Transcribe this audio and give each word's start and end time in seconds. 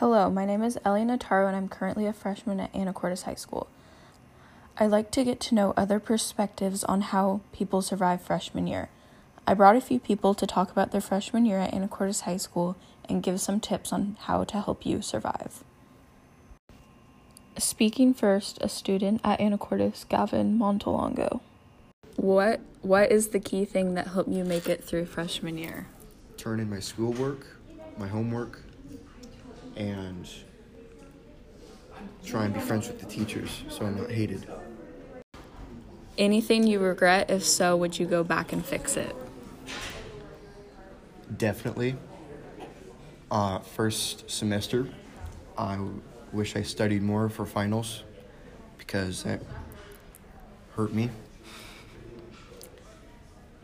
Hello, 0.00 0.28
my 0.28 0.44
name 0.44 0.62
is 0.62 0.78
Ellie 0.84 1.04
Nataro 1.04 1.46
and 1.46 1.56
I'm 1.56 1.70
currently 1.70 2.04
a 2.04 2.12
freshman 2.12 2.60
at 2.60 2.70
Anacortes 2.74 3.22
High 3.22 3.34
School. 3.34 3.66
I 4.76 4.86
like 4.86 5.10
to 5.12 5.24
get 5.24 5.40
to 5.40 5.54
know 5.54 5.72
other 5.74 5.98
perspectives 5.98 6.84
on 6.84 7.00
how 7.00 7.40
people 7.54 7.80
survive 7.80 8.20
freshman 8.20 8.66
year. 8.66 8.90
I 9.46 9.54
brought 9.54 9.74
a 9.74 9.80
few 9.80 9.98
people 9.98 10.34
to 10.34 10.46
talk 10.46 10.70
about 10.70 10.92
their 10.92 11.00
freshman 11.00 11.46
year 11.46 11.60
at 11.60 11.72
Anacortes 11.72 12.20
High 12.20 12.36
School 12.36 12.76
and 13.08 13.22
give 13.22 13.40
some 13.40 13.58
tips 13.58 13.90
on 13.90 14.18
how 14.20 14.44
to 14.44 14.60
help 14.60 14.84
you 14.84 15.00
survive. 15.00 15.64
Speaking 17.56 18.12
first, 18.12 18.58
a 18.60 18.68
student 18.68 19.22
at 19.24 19.40
Anacortes, 19.40 20.06
Gavin 20.10 20.58
Montalongo. 20.58 21.40
What 22.16 22.60
what 22.82 23.10
is 23.10 23.28
the 23.28 23.40
key 23.40 23.64
thing 23.64 23.94
that 23.94 24.08
helped 24.08 24.28
you 24.28 24.44
make 24.44 24.68
it 24.68 24.84
through 24.84 25.06
freshman 25.06 25.56
year? 25.56 25.86
turn 26.36 26.60
in 26.60 26.68
my 26.68 26.80
schoolwork, 26.80 27.46
my 27.96 28.06
homework, 28.06 28.60
and 29.76 30.28
try 32.24 32.44
and 32.44 32.54
be 32.54 32.60
friends 32.60 32.88
with 32.88 32.98
the 32.98 33.06
teachers 33.06 33.64
so 33.68 33.84
I'm 33.84 33.96
not 33.96 34.10
hated. 34.10 34.46
Anything 36.18 36.66
you 36.66 36.78
regret? 36.80 37.30
If 37.30 37.44
so, 37.44 37.76
would 37.76 37.98
you 37.98 38.06
go 38.06 38.24
back 38.24 38.52
and 38.52 38.64
fix 38.64 38.96
it? 38.96 39.14
Definitely. 41.36 41.96
Uh, 43.30 43.58
first 43.58 44.30
semester, 44.30 44.88
I 45.58 45.78
wish 46.32 46.56
I 46.56 46.62
studied 46.62 47.02
more 47.02 47.28
for 47.28 47.44
finals 47.44 48.02
because 48.78 49.24
that 49.24 49.42
hurt 50.74 50.94
me 50.94 51.10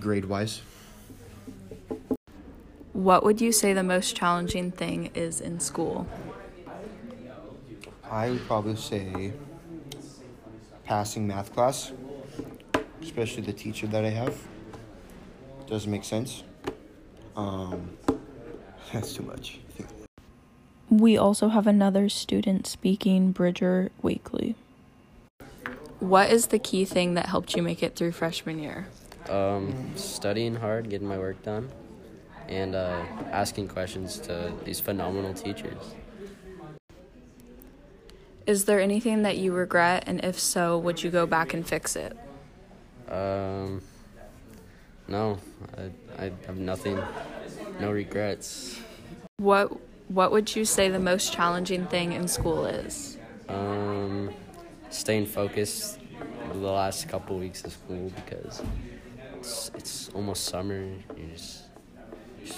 grade 0.00 0.24
wise. 0.24 0.62
What 3.00 3.24
would 3.24 3.40
you 3.40 3.50
say 3.50 3.72
the 3.72 3.82
most 3.82 4.14
challenging 4.14 4.72
thing 4.72 5.10
is 5.14 5.40
in 5.40 5.58
school? 5.58 6.06
I 8.10 8.28
would 8.28 8.46
probably 8.46 8.76
say 8.76 9.32
passing 10.84 11.26
math 11.26 11.54
class, 11.54 11.92
especially 13.00 13.44
the 13.44 13.54
teacher 13.54 13.86
that 13.86 14.04
I 14.04 14.10
have. 14.10 14.36
Doesn't 15.66 15.90
make 15.90 16.04
sense. 16.04 16.42
Um, 17.36 17.96
that's 18.92 19.14
too 19.14 19.22
much. 19.22 19.60
We 20.90 21.16
also 21.16 21.48
have 21.48 21.66
another 21.66 22.10
student 22.10 22.66
speaking, 22.66 23.32
Bridger 23.32 23.90
Weekly. 24.02 24.56
What 26.00 26.30
is 26.30 26.48
the 26.48 26.58
key 26.58 26.84
thing 26.84 27.14
that 27.14 27.26
helped 27.26 27.56
you 27.56 27.62
make 27.62 27.82
it 27.82 27.96
through 27.96 28.12
freshman 28.12 28.58
year? 28.58 28.88
Um, 29.30 29.92
studying 29.96 30.56
hard, 30.56 30.90
getting 30.90 31.08
my 31.08 31.16
work 31.16 31.42
done, 31.42 31.70
and 32.50 32.74
uh, 32.74 33.02
asking 33.30 33.68
questions 33.68 34.18
to 34.18 34.52
these 34.64 34.80
phenomenal 34.80 35.32
teachers. 35.32 35.94
Is 38.46 38.64
there 38.64 38.80
anything 38.80 39.22
that 39.22 39.38
you 39.38 39.52
regret, 39.52 40.04
and 40.06 40.24
if 40.24 40.38
so, 40.38 40.76
would 40.76 41.02
you 41.02 41.10
go 41.10 41.24
back 41.24 41.54
and 41.54 41.66
fix 41.66 41.94
it? 41.96 42.16
Um, 43.08 43.80
no, 45.06 45.38
I, 45.78 46.24
I 46.24 46.32
have 46.46 46.58
nothing, 46.58 47.00
no 47.80 47.92
regrets. 47.92 48.80
What 49.38 49.70
What 50.08 50.32
would 50.32 50.56
you 50.56 50.64
say 50.64 50.88
the 50.90 50.98
most 50.98 51.32
challenging 51.32 51.86
thing 51.86 52.12
in 52.12 52.26
school 52.26 52.66
is? 52.66 53.16
Um, 53.48 54.30
staying 54.90 55.26
focused 55.26 56.00
the 56.52 56.58
last 56.58 57.08
couple 57.08 57.38
weeks 57.38 57.62
of 57.64 57.72
school 57.72 58.10
because 58.26 58.60
it's, 59.38 59.70
it's 59.74 60.08
almost 60.14 60.46
summer. 60.46 60.90
You're 61.16 61.30
just, 61.30 61.69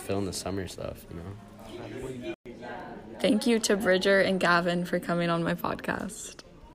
feeling 0.03 0.27
the 0.27 0.33
summer 0.33 0.67
stuff, 0.69 1.05
you 1.11 1.17
know. 1.17 1.22
Thank 3.20 3.47
you 3.47 3.58
to 3.61 3.77
Bridger 3.77 4.20
and 4.20 4.41
Gavin 4.41 4.84
for 4.84 4.98
coming 4.98 5.31
on 5.31 5.42
my 5.44 5.55
podcast. 5.55 6.42